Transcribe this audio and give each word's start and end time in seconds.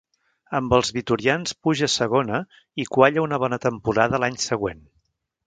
Amb 0.59 0.71
els 0.77 0.87
vitorians 0.95 1.53
puja 1.67 1.89
a 1.91 1.93
Segona 1.97 2.39
i 2.85 2.87
qualla 2.97 3.27
una 3.27 3.41
bona 3.45 3.61
temporada 3.69 4.21
a 4.21 4.23
l'any 4.27 4.43
següent. 4.49 4.83